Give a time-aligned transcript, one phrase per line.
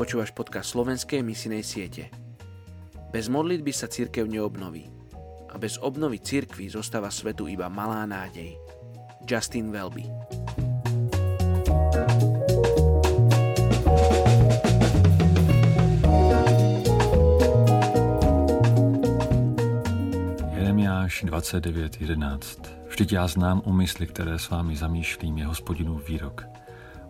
[0.00, 2.08] Počúvaš podcast slovenskej misinej siete.
[3.12, 4.88] Bez modlitby sa církev neobnoví.
[5.52, 8.56] A bez obnovy církvy zostáva svetu iba malá nádej.
[9.28, 10.08] Justin Welby
[20.56, 26.48] Jeremiáš 29.11 Vždyť já znám úmysly, které s vámi zamýšlím, je hospodinův výrok.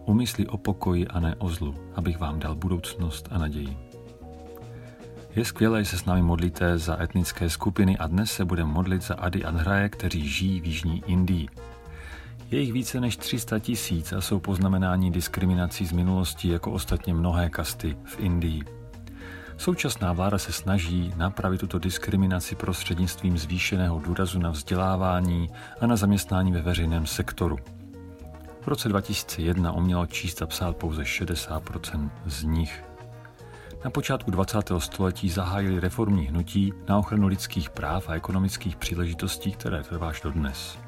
[0.05, 3.77] Úmysly o pokoji a ne o zlu, abych vám dal budoucnost a naději.
[5.37, 9.03] Je skvělé, že se s námi modlíte za etnické skupiny a dnes se budeme modlit
[9.03, 11.49] za Ady Adhraje, kteří žijí v Jižní Indii.
[12.51, 17.51] Je jich více než 300 tisíc a jsou poznamenáni diskriminací z minulosti jako ostatně mnohé
[17.51, 18.63] kasty v Indii.
[19.57, 26.53] Současná vláda se snaží napravit tuto diskriminaci prostřednictvím zvýšeného důrazu na vzdělávání a na zaměstnání
[26.53, 27.57] ve veřejném sektoru.
[28.61, 32.85] V roce 2001 umělo číst a psát pouze 60% z nich.
[33.85, 34.59] Na počátku 20.
[34.79, 40.79] století zahájili reformní hnutí na ochranu lidských práv a ekonomických příležitostí, které trváš dodnes.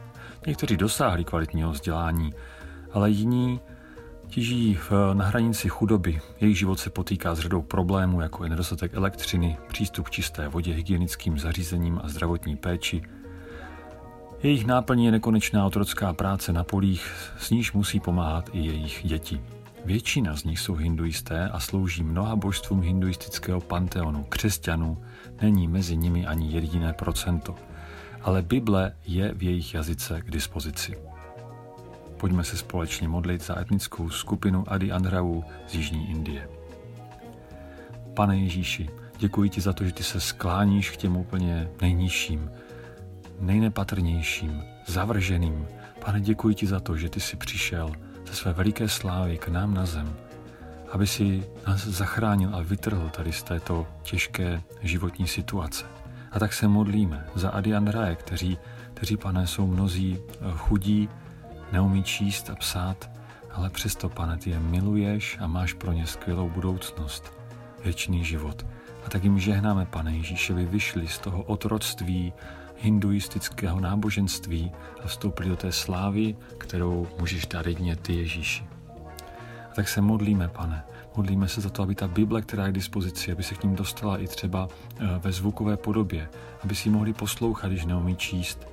[0.47, 2.34] Někteří dosáhli kvalitního vzdělání,
[2.93, 3.61] ale jiní
[4.33, 6.20] Tiží v, na hranici chudoby.
[6.41, 10.75] Jejich život se potýká s řadou problémů, jako je nedostatek elektřiny, přístup k čisté vodě,
[10.75, 13.03] hygienickým zařízením a zdravotní péči.
[14.42, 19.40] Jejich náplní je nekonečná otrocká práce na polích, s níž musí pomáhat i jejich děti.
[19.84, 24.24] Většina z nich jsou hinduisté a slouží mnoha božstvům hinduistického panteonu.
[24.28, 24.98] Křesťanů
[25.42, 27.54] není mezi nimi ani jediné procento,
[28.22, 30.98] ale Bible je v jejich jazyce k dispozici.
[32.16, 36.48] Pojďme se společně modlit za etnickou skupinu Adi Andravů z Jižní Indie.
[38.14, 42.50] Pane Ježíši, děkuji ti za to, že ty se skláníš k těm úplně nejnižším,
[43.42, 45.66] nejnepatrnějším, zavrženým.
[46.04, 47.92] Pane, děkuji ti za to, že ty jsi přišel
[48.26, 50.16] ze své veliké slávy k nám na zem,
[50.92, 55.84] aby si nás zachránil a vytrhl tady z této těžké životní situace.
[56.32, 58.58] A tak se modlíme za Adi Andraje, kteří,
[58.94, 60.19] kteří, pane, jsou mnozí
[60.56, 61.08] chudí,
[61.72, 63.10] neumí číst a psát,
[63.52, 67.32] ale přesto, pane, ty je miluješ a máš pro ně skvělou budoucnost,
[67.84, 68.66] věčný život.
[69.06, 72.32] A tak jim žehnáme, pane Ježíši, aby vyšli z toho otroctví
[72.82, 74.72] hinduistického náboženství
[75.04, 78.65] a vstoupili do té slávy, kterou můžeš dát jedině ty, Ježíši.
[79.70, 80.84] A tak se modlíme, pane.
[81.16, 83.75] Modlíme se za to, aby ta Bible, která je k dispozici, aby se k ním
[83.75, 86.28] dostala i třeba eh, ve zvukové podobě,
[86.65, 88.69] aby si ji mohli poslouchat, když neumí číst,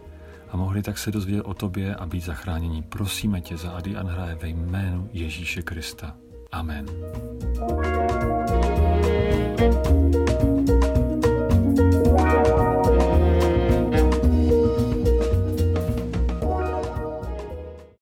[0.52, 2.82] a mohli tak se dozvědět o tobě a být zachráněni.
[2.82, 6.16] Prosíme tě za Adi Anhraje ve jménu Ježíše Krista.
[6.52, 6.86] Amen.